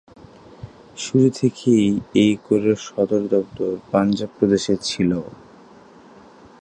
[0.97, 1.85] শুরু থেকেই
[2.15, 5.19] এই কোরের সদর-দপ্তর পাঞ্জাব প্রদেশে ছিলো।